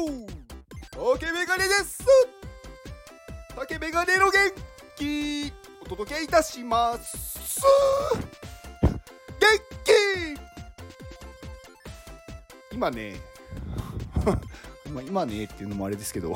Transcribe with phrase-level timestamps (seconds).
[0.00, 2.02] 竹メガネです。
[3.56, 4.32] 竹メガネの元
[4.96, 5.52] 気
[5.82, 7.60] お届けいたします。
[9.38, 9.48] 元
[12.70, 12.74] 気。
[12.74, 13.16] 今ね
[14.90, 16.34] ま今ねっていうのもあれですけど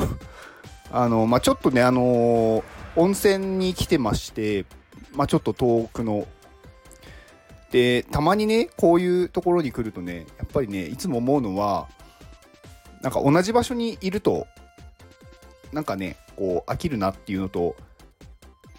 [0.90, 2.64] あのまあちょっとねあのー
[2.96, 4.66] 温泉に来てまして
[5.14, 6.26] まあちょっと遠くの。
[7.70, 11.88] でたまにねこういうところに来るとねやっぱりねいつも思うのは
[13.04, 14.46] なんか同じ場所にいると
[15.74, 17.76] なんかねこう飽きるなっていうのと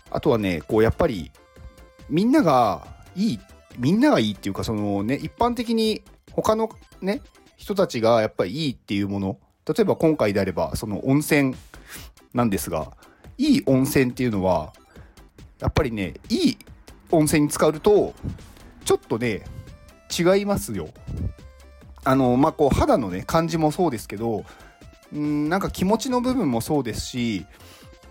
[0.09, 1.31] あとはねこうやっぱり
[2.09, 3.39] みんながいい
[3.77, 6.01] みんながいいっていうかそのね一般的に
[6.31, 7.21] 他のね
[7.55, 11.55] 人たちがやっぱりいいっていうもの例えば今回であればその温泉
[12.33, 12.93] なんですが
[13.37, 14.73] いい温泉っていうのは
[15.59, 16.57] やっぱりねいい
[17.11, 18.15] 温泉に浸かると
[18.85, 19.43] ちょっとね
[20.09, 20.89] 違いますよ。
[22.05, 24.45] あのまあこう肌のね感じもそうですけど
[25.13, 27.45] んなんか気持ちの部分もそうですし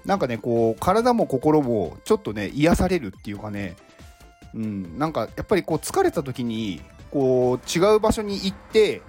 [0.04, 3.76] なんかねこう体も心もちょっとね癒されるっていうかね
[4.54, 9.00] うんなんかやっぱりこう疲れた時にこう違う場所に行って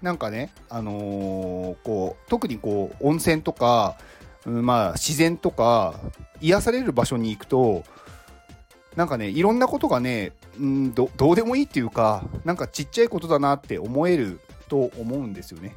[0.00, 3.98] なんかねあのーこう特にこう温泉とか、
[4.46, 6.00] うん、まあ自然とか
[6.40, 7.84] 癒される場所に行くと
[8.96, 15.74] なんかねいろんなことがね、うん、どどうでもいいっていうかなんかちっちゃいことだなって思えると思うんですよね。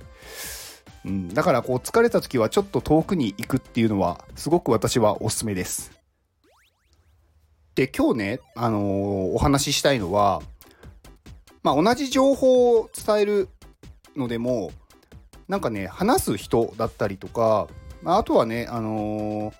[1.06, 5.92] うん、だからこう疲れた時はちょっと遠くに行くっていうのはすごく私はおすすめです。
[7.76, 8.84] で今日ね、あのー
[9.34, 10.42] お話ししたいのは、
[11.64, 13.50] まあ、同じ情報を伝える
[14.16, 14.72] のでも
[15.48, 17.68] なんかね話す人だったりとか、
[18.04, 19.54] まあ、あとはね、あのー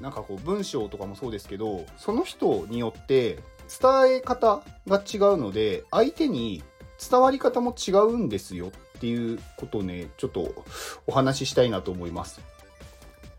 [0.00, 3.38] なんかこう文章とかもそうですけどその人によって
[3.80, 6.62] 伝え方が違うので相手に
[7.10, 10.64] 伝わり方も違うんですよっていうことをねちょっと
[11.06, 12.40] お話ししたいなと思います。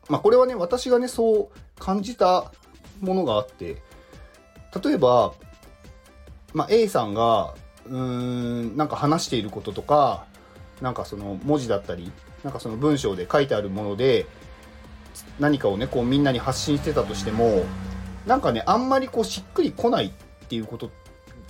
[0.09, 2.51] まあこれはね私がねそう感じた
[3.01, 3.77] ものがあって
[4.83, 5.33] 例えば、
[6.53, 7.53] まあ、A さんが
[7.85, 7.97] うー
[8.73, 10.25] んなんか話していることとか
[10.81, 12.11] なんかその文字だったり
[12.43, 14.25] なんかその文章で書いてあるもので
[15.39, 17.63] 何かをねこうみんなに発信してたとしても
[18.25, 20.89] なんかねあんまりこうしっくりこないっていうことっ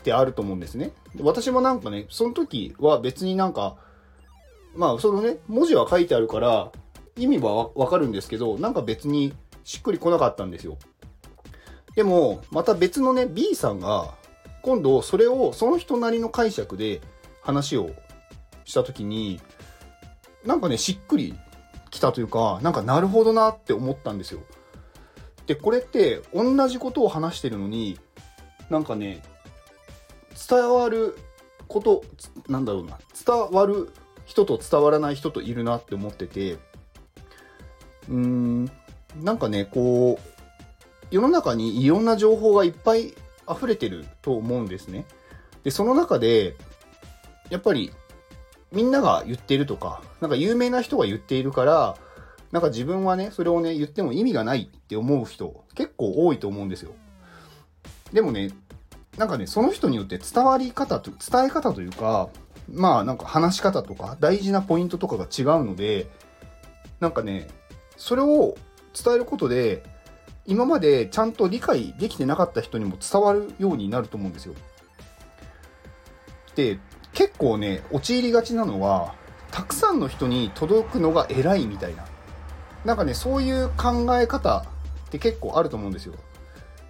[0.04, 0.92] てあると思うんですね。
[1.16, 3.78] で私もなんかねその時は別になんか
[4.76, 6.72] まあそのね文字は書いてあるから
[7.16, 9.34] 意味はわかるんですけどなんか別に
[9.64, 10.78] しっくりこなかったんですよ。
[11.96, 14.14] でもまた別のね B さんが
[14.62, 17.02] 今度それをその人なりの解釈で
[17.42, 17.90] 話を
[18.66, 19.40] した時に
[20.46, 21.34] なんかねしっくり
[21.98, 24.42] きたというかなんかなるほどなって思ったんですよ。
[25.48, 28.00] でこれって同じことを話してるのに
[28.70, 29.24] なんかね
[30.50, 31.18] 伝わる
[31.68, 32.04] こと
[32.48, 33.90] なんだろうな伝わる
[34.26, 38.72] 人と伝わらない人といるなって思っててうーん
[39.22, 40.38] なんかねこう
[41.10, 43.14] 世の中にいろんな情報がいっぱい
[43.50, 45.06] 溢れてると思うんですね。
[45.64, 46.56] でその中で
[47.50, 47.94] やっぱり
[48.72, 51.98] みんなが言ってるとかなんか有名な人が言っているから
[52.52, 56.92] なんか自分はねそれをね言っても意味がないって思う人結構多いと思うんですよ。
[58.14, 58.52] でもね
[59.18, 62.30] なんかねその人によって伝わり方と伝え方というか
[62.72, 66.08] まあなんか話し方とか大事なポイントとかが違うので
[67.00, 67.48] なんかね
[67.96, 68.56] それを
[68.94, 69.84] 伝えることで
[70.46, 74.56] 今までちゃんと理解できてなかった人にも伝わるようになると思うんですよ。
[76.56, 76.80] で
[77.18, 79.16] 結構ね陥りがちなのは
[79.50, 82.06] たくさんの人に届くのが偉いみたいな
[82.86, 84.60] なんかねそういう考え方
[85.08, 86.14] って結構あると思うんですよ。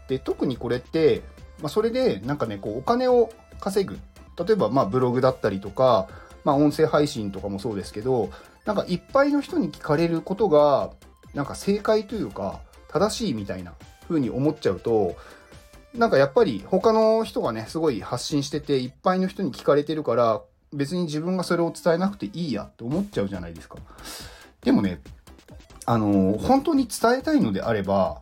[0.10, 1.22] で特にこれって、
[1.62, 3.30] まあ、それでなんかねこうお金を
[3.62, 3.98] 稼ぐ
[4.46, 6.10] 例えばまあブログだったりとか、
[6.44, 8.30] まあ、音声配信とかもそうですけど
[8.66, 10.92] なんかいっぱいの人に聞かれることが
[11.36, 12.60] なんか正解というか
[12.90, 13.76] 正しいみたいな
[14.10, 15.16] 風に思っちゃうと
[15.98, 20.42] なんかやっぱり他の人がねすごい発信してていっぱいの人に聞かれてるから
[20.72, 23.78] 別に自分がそれを伝えなくていいやって思っちゃうじゃないですか。
[24.62, 25.02] でもね
[25.86, 28.22] あのー本当に伝えたいのであれば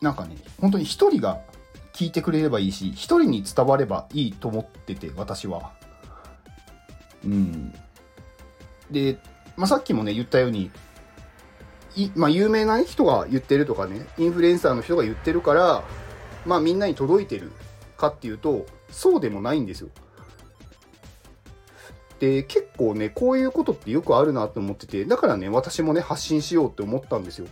[0.00, 1.40] なんかね本当に一人が
[1.92, 5.72] 聞いてくれればいいし一人に伝わればいいと思ってて私は。
[7.24, 7.72] うん。
[8.90, 9.18] で、
[9.56, 10.70] まあ、さっきもね言ったように
[11.96, 15.84] い、まあ、有名な人が言ってるとかねインフルエンサーの人が言ってるから
[16.46, 17.52] まあみんなに届いてる
[17.96, 19.88] かっていうとそうでもないんですよ。
[22.18, 27.46] で結構ねこういうことってよくあるなと思っててだからね私もね発信しようって思ったんですよ。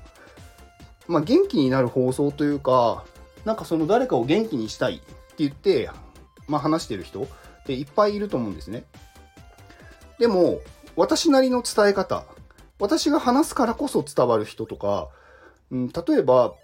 [1.07, 3.05] まあ元気になる放送というか
[3.45, 5.91] なんかその誰かを元気にしたいって言って、
[6.49, 7.27] まあ、話してる人っ
[7.67, 8.85] ていっぱいいると思うんですね。
[10.19, 10.61] でも
[10.97, 12.25] 私なりの伝え方、
[12.79, 15.09] 私が話すからこそ伝わる人とか、
[15.71, 16.55] うん、例えば、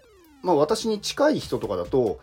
[0.41, 2.19] まあ私に近い人とかだと、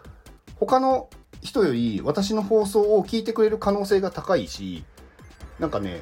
[0.56, 1.08] 他の
[1.42, 4.84] 人より私の放送を聞いてくれる可能性が高いし、
[5.58, 6.00] なんかね、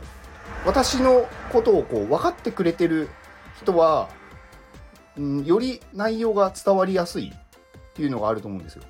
[0.65, 3.09] 私のことをこう分かってくれてる
[3.61, 4.09] 人は、
[5.17, 8.83] うん、より内容が伝わりやすいっていうのがあると思うんですよ。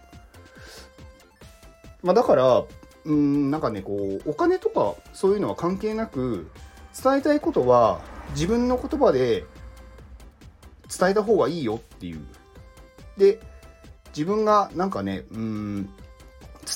[2.02, 2.64] まあ、だから、
[3.04, 6.50] うん、なんかね、こう、お金とかそういうのは関係なく、
[7.02, 8.00] 伝えたいことは
[8.30, 9.44] 自分の言葉で
[10.98, 12.24] 伝えた方がいいよっていう。
[13.16, 13.40] で、
[14.08, 15.84] 自分がなんかね、うん、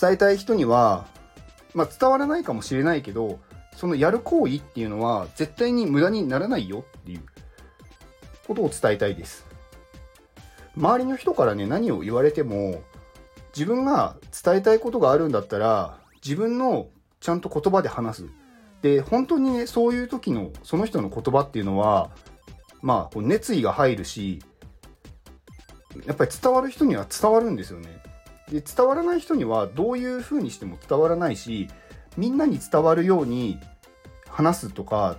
[0.00, 1.06] 伝えたい人には、
[1.74, 3.38] まあ、伝わらないかもしれないけど、
[3.76, 7.22] そのやる行為っていうのは絶対に無駄にならないよっていう
[8.46, 9.46] ことを伝えたいです。
[10.76, 12.82] 周りの人からね、何を言われても、
[13.56, 16.88] 自分が伝えたいことがあるんだったら、自分の
[17.20, 18.26] ちゃんと言葉で話す。
[18.82, 22.10] で、本当にね、そういう時の、その人の言葉っていうのは、
[22.82, 24.42] まあ、熱意が入るし、
[26.06, 28.02] やっぱり伝わる人には伝わるんですよね。
[28.50, 31.68] で、伝わらない人にはどういう風にしても伝わらないし、
[32.16, 33.58] みんなに伝わるように
[34.28, 35.16] 話すとか、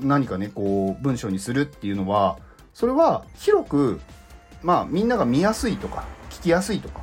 [0.00, 2.38] 何かね、こう、文章にするっていうのは、
[2.72, 4.00] それは広く、
[4.62, 7.02] まあ、みんなが見やすいとか、聞きやすいとか。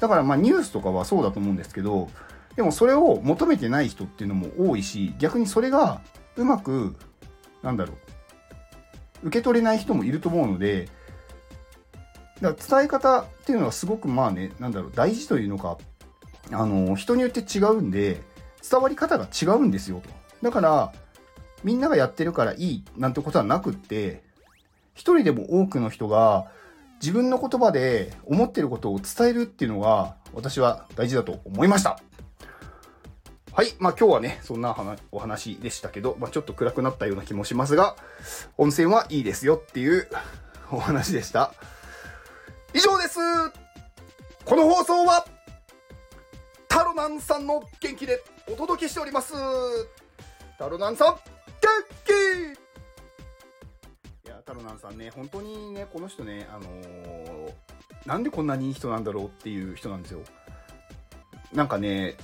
[0.00, 2.08] だから、まあ、ニュースとかはそうだと思うんですけど、
[2.56, 6.00] でもそれを求めてない人っていうのも多いし、逆にそれが
[6.36, 6.96] うまく、
[7.62, 7.94] なんだろ
[9.22, 10.88] う、受け取れない人もいると思うので、
[12.40, 15.78] だから伝え方っていうのはすごくまあね、なんだろう、大事というのか、
[16.52, 18.22] あの、人によって違うんで、
[18.68, 20.10] 伝わり方が違うんですよと。
[20.42, 20.92] だから、
[21.64, 24.22] みんながやってるからいいなんてことはなくって、
[24.94, 26.46] 一人でも多くの人が
[27.00, 32.00] 自分の言葉で思ってることを伝えるっていうのが私は大事だと思いました。
[33.52, 33.72] はい。
[33.78, 34.76] まあ今日はね、そんな
[35.12, 37.96] お話でしたけど、まあちょっと暗くなったような気もしますが、
[38.58, 40.08] 温泉はいいですよっていう
[40.70, 41.54] お話でした。
[42.76, 43.18] 以上です
[44.44, 45.24] この放送は、
[46.68, 49.32] タロナンさんの元気でお届けしております。
[50.58, 51.20] タロナンさん、元
[52.04, 52.10] 気
[54.28, 57.54] いや、タロナンさんね、本当にね、この人ね、あのー、
[58.04, 60.20] なんでこんなにいい人なんだろうっていう人なんですよ。
[61.54, 62.18] なんかね、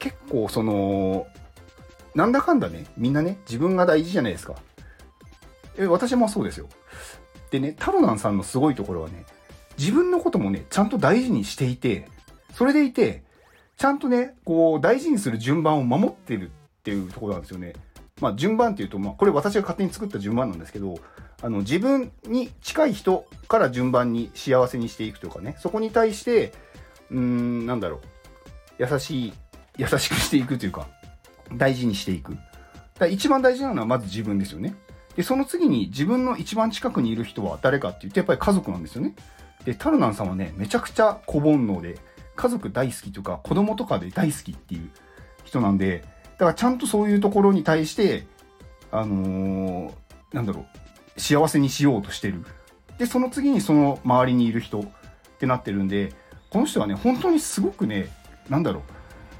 [0.00, 1.28] 結構その、
[2.16, 4.56] なんだかんだね、みんなね、自分が大事じゃないですか。
[5.76, 6.68] え、私もそうですよ。
[7.52, 9.24] でね、タロナンさんのすごいところはね、
[9.78, 12.08] 自分のこともね、ちゃんと大事にしていて、
[12.54, 13.22] それでいて、
[13.76, 17.74] ちゃんとね、こう、大事にする順番を守ってるっていうところなんですよね。
[18.20, 20.98] まあ、順番っていうと、まあ、これ私が勝手に作った順番なんですけど、
[21.40, 26.52] あの、自分に近い人から順番に幸せにしていくというかね、そこに対して、
[27.12, 28.00] うーん、なんだろ
[28.78, 29.32] う、優しい、
[29.76, 30.88] 優しくしていくというか、
[31.52, 32.36] 大事にしていく。
[32.98, 34.74] だ一番大事なのはまず自分ですよね。
[35.14, 39.14] で、その次に自分の一番近くにいる人は誰かって言って、やっぱり家族なんですよね。
[39.68, 41.98] で、タルナンさんはね、めちゃくちゃ小煩悩で、
[42.36, 44.88] 家族大好きとか、子供とかで大好きっていう
[45.44, 46.04] 人なんで、
[46.38, 48.26] だからちゃんとそういうところに対して、
[48.90, 49.92] あのー、
[50.32, 50.64] なんだろ
[51.16, 52.46] う、幸せにしようとしてる。
[52.96, 54.84] で、その次にその周りにいる人っ
[55.38, 56.14] てなってるんで、
[56.48, 58.08] この人はね、本当にすごくね、
[58.48, 58.82] なんだろう、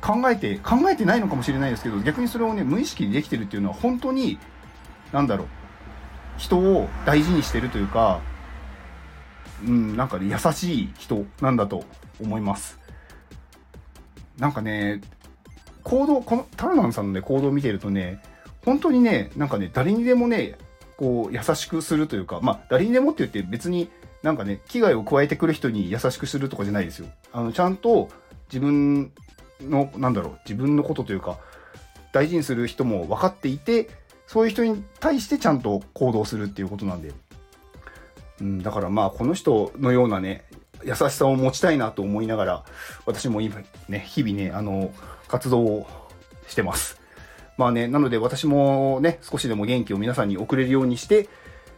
[0.07, 4.39] 考えて、考えてないのかもしれないですけど、逆にそれをね、無意識にできてるっていうのは本当に、
[5.11, 5.47] なんだろう、
[6.37, 8.21] 人を大事にしてるというか、
[9.67, 11.85] うん、なんかね、優しい人なんだと
[12.21, 12.79] 思います。
[14.39, 15.01] なんかね、
[15.83, 18.23] 行動、このタルナンさんのね、行動を見てるとね、
[18.65, 20.57] 本当にね、なんかね、誰にでもね、
[20.97, 23.89] こう、優しくするというか、まあ、誰にでもって言って別に
[24.23, 27.07] なんかね、危害を加えてくる人に優しくするとかじゃないですよ。
[27.33, 28.09] あの、ちゃんと
[28.53, 29.13] 自分
[29.61, 31.39] の、なんだろう、自分のことというか、
[32.13, 33.89] 大事にする人も分かっていて、
[34.27, 37.13] そういう人に対してちゃんと行動するっていうことなんで、
[38.41, 40.45] うん、だからまあこの人のようなね、
[40.85, 42.65] 優しさを持ちたいなと思いながら、
[43.07, 44.93] 私も今ね、日々ね、あの、
[45.27, 45.87] 活動を
[46.47, 47.01] してます。
[47.57, 51.29] まあね、なので私もね、少しでも元気を皆さんに送れるようにして、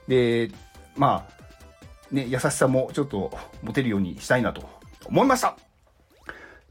[0.09, 0.51] で、
[0.97, 4.69] まあ、ね、優しさもちょっと持てるようにしたいなと
[5.07, 5.57] 思いました。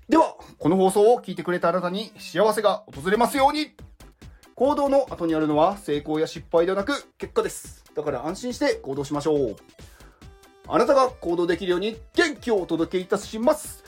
[0.07, 3.71] では、この放送を聞いてくれたあなたに幸せが訪れますように
[4.55, 7.85] 行動の後にあるのは成功や失敗ではなく結果です。
[7.99, 9.55] だから安心して行動しましょう。
[10.69, 13.83] あなたが行動できるように元気をお届けいたします。